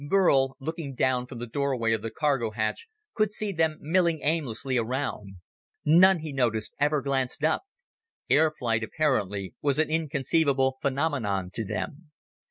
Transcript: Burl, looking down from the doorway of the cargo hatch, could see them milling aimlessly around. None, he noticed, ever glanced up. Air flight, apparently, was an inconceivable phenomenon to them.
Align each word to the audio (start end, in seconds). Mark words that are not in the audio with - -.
Burl, 0.09 0.57
looking 0.59 0.95
down 0.95 1.27
from 1.27 1.37
the 1.37 1.45
doorway 1.45 1.93
of 1.93 2.01
the 2.01 2.09
cargo 2.09 2.49
hatch, 2.49 2.87
could 3.13 3.31
see 3.31 3.51
them 3.51 3.77
milling 3.79 4.19
aimlessly 4.23 4.75
around. 4.75 5.35
None, 5.85 6.21
he 6.21 6.33
noticed, 6.33 6.73
ever 6.79 7.03
glanced 7.03 7.43
up. 7.43 7.61
Air 8.27 8.49
flight, 8.49 8.83
apparently, 8.83 9.53
was 9.61 9.77
an 9.77 9.91
inconceivable 9.91 10.77
phenomenon 10.81 11.51
to 11.53 11.63
them. 11.65 12.09